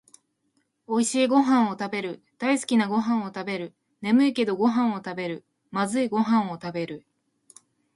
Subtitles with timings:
[0.87, 7.05] おいしいごはんをたべる、だいすきなごはんをたべる、ねむいけどごはんをたべる、まずいごはんをたべる